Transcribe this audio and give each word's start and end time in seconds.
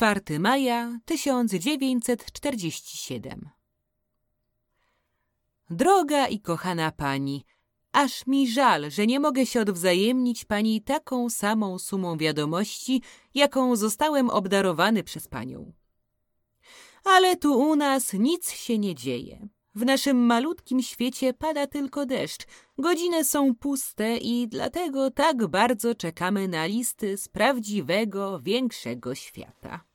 Czwarty 0.00 0.40
maja 0.40 0.98
1947 1.04 3.48
Droga 5.70 6.28
i 6.28 6.40
kochana 6.40 6.92
pani, 6.92 7.44
aż 7.92 8.26
mi 8.26 8.48
żal, 8.48 8.90
że 8.90 9.06
nie 9.06 9.20
mogę 9.20 9.46
się 9.46 9.60
odwzajemnić 9.60 10.44
pani 10.44 10.82
taką 10.82 11.30
samą 11.30 11.78
sumą 11.78 12.16
wiadomości, 12.16 13.02
jaką 13.34 13.76
zostałem 13.76 14.30
obdarowany 14.30 15.02
przez 15.02 15.28
panią. 15.28 15.72
Ale 17.04 17.36
tu 17.36 17.58
u 17.58 17.76
nas 17.76 18.12
nic 18.12 18.50
się 18.50 18.78
nie 18.78 18.94
dzieje. 18.94 19.48
W 19.74 19.84
naszym 19.84 20.16
malutkim 20.16 20.82
świecie 20.82 21.34
pada 21.34 21.66
tylko 21.66 22.06
deszcz, 22.06 22.46
godziny 22.78 23.24
są 23.24 23.54
puste 23.54 24.16
i 24.16 24.48
dlatego 24.48 25.10
tak 25.10 25.46
bardzo 25.46 25.94
czekamy 25.94 26.48
na 26.48 26.66
listy 26.66 27.16
z 27.16 27.28
prawdziwego, 27.28 28.40
większego 28.40 29.14
świata. 29.14 29.89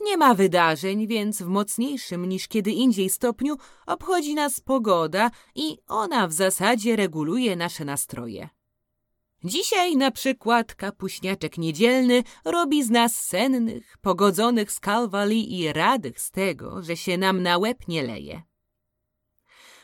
Nie 0.00 0.16
ma 0.16 0.34
wydarzeń, 0.34 1.06
więc 1.06 1.42
w 1.42 1.46
mocniejszym 1.46 2.28
niż 2.28 2.48
kiedy 2.48 2.70
indziej 2.70 3.10
stopniu 3.10 3.56
obchodzi 3.86 4.34
nas 4.34 4.60
pogoda 4.60 5.30
i 5.54 5.78
ona 5.88 6.28
w 6.28 6.32
zasadzie 6.32 6.96
reguluje 6.96 7.56
nasze 7.56 7.84
nastroje. 7.84 8.48
Dzisiaj 9.44 9.96
na 9.96 10.10
przykład 10.10 10.74
kapuśniaczek 10.74 11.58
niedzielny 11.58 12.22
robi 12.44 12.84
z 12.84 12.90
nas 12.90 13.24
sennych, 13.24 13.98
pogodzonych 14.00 14.72
z 14.72 14.80
kalwali 14.80 15.60
i 15.60 15.72
radych 15.72 16.20
z 16.20 16.30
tego, 16.30 16.82
że 16.82 16.96
się 16.96 17.18
nam 17.18 17.42
na 17.42 17.58
łeb 17.58 17.88
nie 17.88 18.02
leje. 18.02 18.42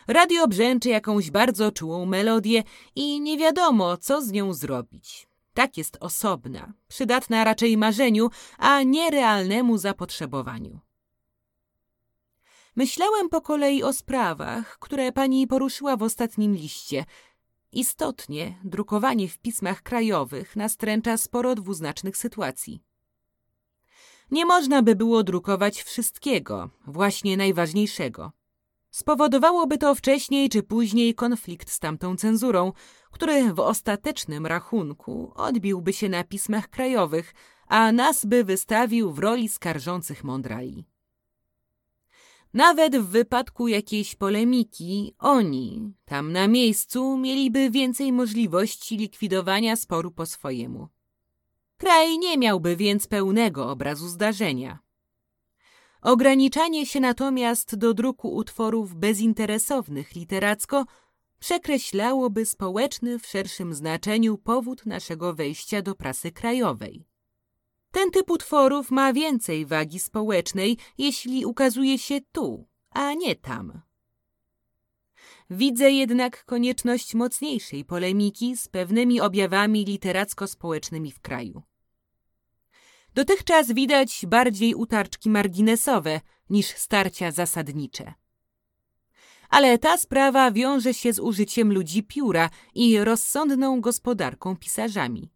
Radio 0.09 0.49
brzęczy 0.49 0.89
jakąś 0.89 1.31
bardzo 1.31 1.73
czułą 1.73 2.07
melodię 2.07 2.63
i 2.95 3.21
nie 3.21 3.39
wiadomo, 3.39 3.97
co 3.97 4.23
z 4.23 4.33
nią 4.33 4.53
zrobić. 4.53 5.27
Tak 5.55 5.77
jest 5.77 5.97
osobna, 6.01 6.73
przydatna 6.89 7.45
raczej 7.45 7.77
marzeniu, 7.77 8.31
a 8.59 8.83
nie 8.83 9.11
realnemu 9.11 9.79
zapotrzebowaniu. 9.79 10.81
Myślałem 12.77 13.29
po 13.29 13.41
kolei 13.41 13.83
o 13.83 13.93
sprawach, 13.93 14.79
które 14.79 15.13
pani 15.13 15.47
poruszyła 15.47 15.97
w 15.97 16.03
ostatnim 16.03 16.55
liście. 16.55 17.05
Istotnie, 17.73 18.59
drukowanie 18.65 19.29
w 19.29 19.39
pismach 19.39 19.83
krajowych 19.83 20.57
nastręcza 20.57 21.17
sporo 21.17 21.55
dwuznacznych 21.55 22.17
sytuacji. 22.17 22.83
Nie 24.31 24.47
można 24.47 24.83
by 24.83 24.95
było 24.95 25.23
drukować 25.23 25.83
wszystkiego, 25.83 26.71
właśnie 26.87 27.37
najważniejszego. 27.37 28.33
Spowodowałoby 28.95 29.79
to 29.79 29.95
wcześniej 29.95 30.49
czy 30.49 30.63
później 30.63 31.15
konflikt 31.15 31.71
z 31.71 31.79
tamtą 31.79 32.17
cenzurą, 32.17 32.73
który 33.11 33.55
w 33.55 33.61
ostatecznym 33.61 34.47
rachunku 34.47 35.33
odbiłby 35.35 35.93
się 35.93 36.09
na 36.09 36.25
pismach 36.25 36.69
krajowych, 36.71 37.35
a 37.67 37.93
nas 37.93 38.25
by 38.25 38.45
wystawił 38.45 39.13
w 39.13 39.19
roli 39.19 39.49
skarżących 39.49 40.25
mądrali. 40.25 40.85
Nawet 42.53 42.97
w 42.97 43.07
wypadku 43.07 43.69
jakiejś 43.69 44.15
polemiki, 44.15 45.15
oni, 45.19 45.93
tam 46.05 46.33
na 46.33 46.49
miejscu, 46.49 47.17
mieliby 47.17 47.71
więcej 47.71 48.13
możliwości 48.13 48.97
likwidowania 48.97 49.77
sporu 49.77 50.11
po 50.11 50.27
swojemu. 50.27 50.89
Kraj 51.77 52.19
nie 52.19 52.39
miałby 52.39 52.77
więc 52.77 53.07
pełnego 53.07 53.71
obrazu 53.71 54.09
zdarzenia. 54.09 54.84
Ograniczanie 56.05 56.87
się 56.87 57.01
natomiast 57.01 57.77
do 57.77 57.95
druku 57.95 58.35
utworów 58.35 58.95
bezinteresownych 58.95 60.15
literacko 60.15 60.85
przekreślałoby 61.39 62.47
społeczny 62.47 63.19
w 63.19 63.27
szerszym 63.27 63.75
znaczeniu 63.75 64.39
powód 64.39 64.87
naszego 64.87 65.35
wejścia 65.35 65.83
do 65.83 65.95
prasy 65.95 66.33
krajowej. 66.33 67.07
Ten 67.91 68.11
typ 68.11 68.31
utworów 68.31 68.91
ma 68.91 69.13
więcej 69.13 69.67
wagi 69.67 70.01
społecznej, 70.01 70.79
jeśli 70.99 71.47
ukazuje 71.47 71.99
się 71.99 72.21
tu, 72.33 72.67
a 72.91 73.15
nie 73.15 73.37
tam. 73.37 73.81
Widzę 75.51 75.91
jednak 75.91 76.45
konieczność 76.45 77.15
mocniejszej 77.15 77.85
polemiki 77.85 78.57
z 78.57 78.69
pewnymi 78.69 79.21
objawami 79.21 79.85
literacko-społecznymi 79.85 81.13
w 81.13 81.21
kraju. 81.21 81.63
Dotychczas 83.15 83.73
widać 83.73 84.25
bardziej 84.27 84.75
utarczki 84.75 85.31
marginesowe 85.31 86.21
niż 86.51 86.67
starcia 86.67 87.31
zasadnicze. 87.31 88.15
Ale 89.49 89.79
ta 89.79 89.99
sprawa 89.99 90.51
wiąże 90.51 90.95
się 90.95 91.13
z 91.13 91.19
użyciem 91.19 91.73
ludzi 91.73 92.03
pióra 92.03 92.51
i 92.75 92.99
rozsądną 92.99 93.81
gospodarką 93.81 94.57
pisarzami. 94.57 95.31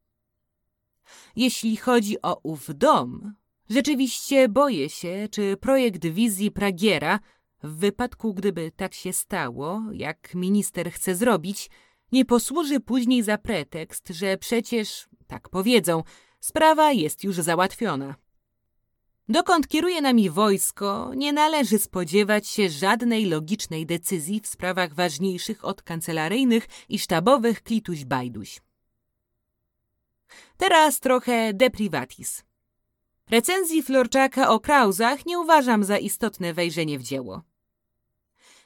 Jeśli 1.36 1.76
chodzi 1.76 2.22
o 2.22 2.40
ów 2.42 2.66
dom, 2.74 3.34
rzeczywiście 3.70 4.48
boję 4.48 4.88
się, 4.88 5.28
czy 5.30 5.56
projekt 5.56 6.06
wizji 6.06 6.50
Pragiera, 6.50 7.20
w 7.62 7.76
wypadku 7.76 8.34
gdyby 8.34 8.72
tak 8.76 8.94
się 8.94 9.12
stało, 9.12 9.82
jak 9.92 10.34
minister 10.34 10.90
chce 10.92 11.14
zrobić, 11.14 11.70
nie 12.12 12.24
posłuży 12.24 12.80
później 12.80 13.22
za 13.22 13.38
pretekst, 13.38 14.08
że 14.08 14.36
przecież, 14.36 15.08
tak 15.26 15.48
powiedzą, 15.48 16.02
Sprawa 16.48 16.92
jest 16.92 17.24
już 17.24 17.36
załatwiona. 17.36 18.14
Dokąd 19.28 19.68
kieruje 19.68 20.02
nami 20.02 20.30
wojsko, 20.30 21.12
nie 21.16 21.32
należy 21.32 21.78
spodziewać 21.78 22.48
się 22.48 22.70
żadnej 22.70 23.26
logicznej 23.26 23.86
decyzji 23.86 24.40
w 24.40 24.46
sprawach 24.46 24.94
ważniejszych 24.94 25.64
od 25.64 25.82
kancelaryjnych 25.82 26.66
i 26.88 26.98
sztabowych 26.98 27.62
klituś 27.62 28.04
bajduś. 28.04 28.60
Teraz 30.56 31.00
trochę 31.00 31.54
de 31.54 31.70
privatis. 31.70 32.44
Recenzji 33.30 33.82
Florczaka 33.82 34.50
o 34.50 34.60
Krauzach 34.60 35.26
nie 35.26 35.38
uważam 35.38 35.84
za 35.84 35.98
istotne 35.98 36.54
wejrzenie 36.54 36.98
w 36.98 37.02
dzieło. 37.02 37.42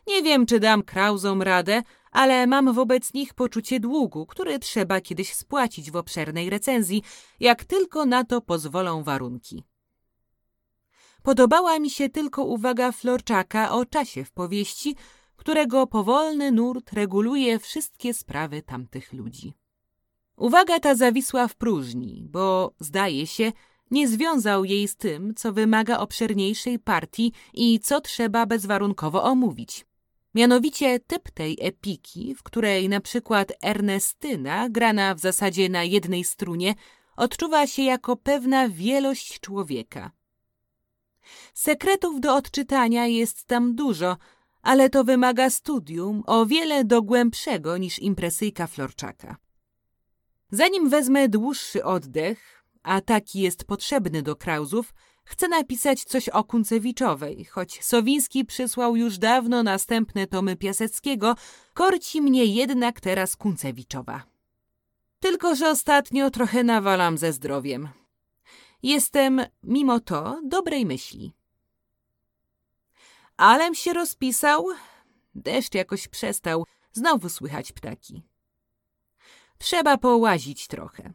Nie 0.06 0.22
wiem, 0.22 0.46
czy 0.46 0.60
dam 0.60 0.82
Krauzom 0.82 1.42
radę, 1.42 1.82
ale 2.12 2.46
mam 2.46 2.72
wobec 2.72 3.14
nich 3.14 3.34
poczucie 3.34 3.80
długu, 3.80 4.26
który 4.26 4.58
trzeba 4.58 5.00
kiedyś 5.00 5.34
spłacić 5.34 5.90
w 5.90 5.96
obszernej 5.96 6.50
recenzji, 6.50 7.02
jak 7.40 7.64
tylko 7.64 8.06
na 8.06 8.24
to 8.24 8.40
pozwolą 8.40 9.02
warunki. 9.02 9.64
Podobała 11.22 11.78
mi 11.78 11.90
się 11.90 12.08
tylko 12.08 12.44
uwaga 12.44 12.92
Florczaka 12.92 13.72
o 13.72 13.86
czasie 13.86 14.24
w 14.24 14.32
powieści, 14.32 14.96
którego 15.36 15.86
powolny 15.86 16.52
nurt 16.52 16.92
reguluje 16.92 17.58
wszystkie 17.58 18.14
sprawy 18.14 18.62
tamtych 18.62 19.12
ludzi. 19.12 19.54
Uwaga 20.36 20.80
ta 20.80 20.94
zawisła 20.94 21.48
w 21.48 21.56
próżni, 21.56 22.26
bo, 22.30 22.74
zdaje 22.80 23.26
się, 23.26 23.52
nie 23.90 24.08
związał 24.08 24.64
jej 24.64 24.88
z 24.88 24.96
tym, 24.96 25.34
co 25.34 25.52
wymaga 25.52 25.98
obszerniejszej 25.98 26.78
partii 26.78 27.32
i 27.54 27.80
co 27.80 28.00
trzeba 28.00 28.46
bezwarunkowo 28.46 29.22
omówić. 29.22 29.86
Mianowicie 30.34 31.00
typ 31.00 31.30
tej 31.30 31.58
epiki, 31.60 32.34
w 32.34 32.42
której 32.42 32.88
na 32.88 33.00
przykład 33.00 33.52
Ernestyna, 33.62 34.68
grana 34.68 35.14
w 35.14 35.20
zasadzie 35.20 35.68
na 35.68 35.84
jednej 35.84 36.24
strunie, 36.24 36.74
odczuwa 37.16 37.66
się 37.66 37.82
jako 37.82 38.16
pewna 38.16 38.68
wielość 38.68 39.40
człowieka. 39.40 40.10
Sekretów 41.54 42.20
do 42.20 42.36
odczytania 42.36 43.06
jest 43.06 43.44
tam 43.44 43.74
dużo, 43.74 44.16
ale 44.62 44.90
to 44.90 45.04
wymaga 45.04 45.50
studium 45.50 46.22
o 46.26 46.46
wiele 46.46 46.84
dogłębszego 46.84 47.76
niż 47.76 47.98
impresyjka 47.98 48.66
Florczaka. 48.66 49.36
Zanim 50.50 50.88
wezmę 50.88 51.28
dłuższy 51.28 51.84
oddech, 51.84 52.64
a 52.82 53.00
taki 53.00 53.40
jest 53.40 53.64
potrzebny 53.64 54.22
do 54.22 54.36
Krauzów, 54.36 54.94
chcę 55.24 55.48
napisać 55.48 56.04
coś 56.04 56.28
o 56.28 56.44
Kuncewiczowej, 56.44 57.44
choć 57.44 57.84
Sowiński 57.84 58.44
przysłał 58.44 58.96
już 58.96 59.18
dawno 59.18 59.62
następne 59.62 60.26
tomy 60.26 60.56
Piaseckiego, 60.56 61.34
korci 61.74 62.22
mnie 62.22 62.44
jednak 62.44 63.00
teraz 63.00 63.36
Kuncewiczowa. 63.36 64.22
Tylko, 65.20 65.54
że 65.54 65.70
ostatnio 65.70 66.30
trochę 66.30 66.64
nawalam 66.64 67.18
ze 67.18 67.32
zdrowiem. 67.32 67.88
Jestem, 68.82 69.40
mimo 69.62 70.00
to, 70.00 70.40
dobrej 70.44 70.86
myśli. 70.86 71.32
Alem 73.36 73.74
się 73.74 73.92
rozpisał, 73.92 74.66
deszcz 75.34 75.74
jakoś 75.74 76.08
przestał, 76.08 76.66
znowu 76.92 77.28
słychać 77.28 77.72
ptaki. 77.72 78.22
Trzeba 79.58 79.98
połazić 79.98 80.66
trochę. 80.66 81.12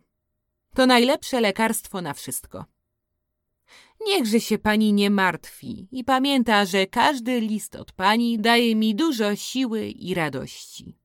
To 0.74 0.86
najlepsze 0.86 1.42
lekarstwo 1.42 2.01
na 2.01 2.13
wszystko. 2.13 2.65
Niechże 4.05 4.39
się 4.39 4.57
pani 4.57 4.93
nie 4.93 5.09
martwi 5.09 5.87
i 5.91 6.03
pamięta, 6.03 6.65
że 6.65 6.87
każdy 6.87 7.39
list 7.39 7.75
od 7.75 7.91
pani 7.91 8.39
daje 8.39 8.75
mi 8.75 8.95
dużo 8.95 9.35
siły 9.35 9.87
i 9.87 10.13
radości. 10.13 10.97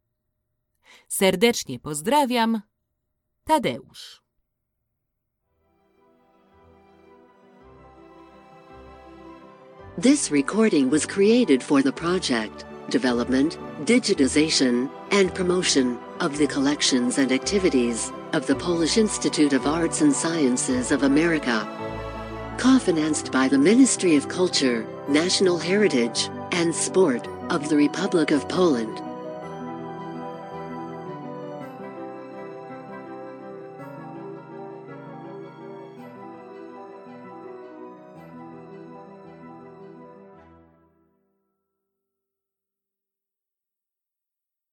Serdecznie 1.08 1.78
pozdrawiam, 1.78 2.60
Tadeusz. 3.44 4.22
This 10.00 10.30
recording 10.30 10.90
was 10.90 11.06
created 11.06 11.62
for 11.62 11.82
the 11.82 11.92
project, 11.92 12.64
development, 12.88 13.58
digitization, 13.84 14.88
and 15.10 15.34
promotion 15.34 15.98
of 16.20 16.38
the 16.38 16.46
collections 16.46 17.18
and 17.18 17.30
activities 17.30 18.10
of 18.32 18.46
the 18.46 18.54
Polish 18.54 18.96
Institute 18.96 19.52
of 19.52 19.66
Arts 19.66 20.00
and 20.00 20.14
Sciences 20.14 20.92
of 20.92 21.02
America. 21.02 21.68
Co-financed 22.58 23.32
by 23.32 23.48
the 23.48 23.58
Ministry 23.58 24.14
of 24.16 24.28
Culture, 24.28 24.86
National 25.08 25.58
Heritage, 25.58 26.28
and 26.52 26.74
Sport 26.74 27.26
of 27.50 27.68
the 27.68 27.76
Republic 27.76 28.30
of 28.30 28.48
Poland. 28.48 29.00